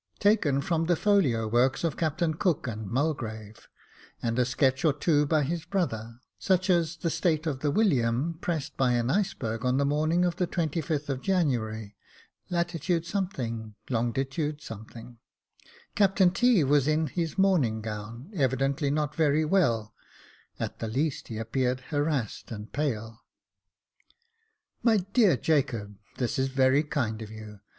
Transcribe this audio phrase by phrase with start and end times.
[0.17, 3.61] taken from the folio works of Captains Cook and Mulgrave j
[4.27, 8.39] and a sketch or two by his brother, such as the state of the William
[8.41, 11.95] pressed by an iceberg on the morning of the 25th of January,
[12.49, 12.73] lat.—,
[13.91, 15.17] long.—.
[15.95, 16.63] Captain T.
[16.63, 19.93] was in his morning gown, evidently not very well,
[20.59, 23.21] at least he appeared harassed and pale."
[24.81, 27.59] My dear Jacob, this is very kind of you.